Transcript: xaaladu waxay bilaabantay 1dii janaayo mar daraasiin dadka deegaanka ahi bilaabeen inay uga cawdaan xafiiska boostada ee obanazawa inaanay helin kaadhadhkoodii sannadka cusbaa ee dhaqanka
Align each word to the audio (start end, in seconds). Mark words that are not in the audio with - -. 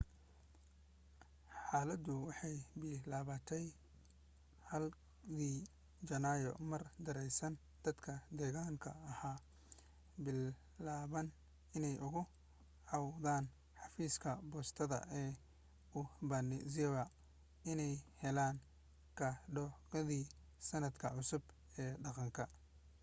xaaladu 1.65 2.13
waxay 2.27 2.57
bilaabantay 2.79 3.65
1dii 4.77 5.57
janaayo 6.09 6.51
mar 6.69 6.83
daraasiin 7.05 7.55
dadka 7.83 8.11
deegaanka 8.37 8.89
ahi 9.11 9.33
bilaabeen 10.23 11.27
inay 11.77 11.95
uga 12.07 12.23
cawdaan 12.89 13.45
xafiiska 13.79 14.31
boostada 14.51 14.97
ee 15.21 15.29
obanazawa 15.99 17.03
inaanay 17.71 17.93
helin 18.21 18.55
kaadhadhkoodii 19.19 20.25
sannadka 20.69 21.07
cusbaa 21.15 21.53
ee 21.81 21.91
dhaqanka 22.03 22.43